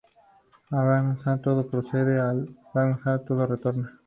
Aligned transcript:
Del 0.71 0.83
Brahman 0.83 1.41
todo 1.43 1.67
procede, 1.69 2.19
al 2.19 2.57
Brahman 2.73 2.99
todo 3.23 3.45
retorna. 3.45 3.99